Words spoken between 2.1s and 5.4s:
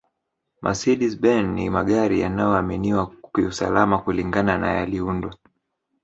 yanayoaminiwa kiusalama kulingana na yaliundwa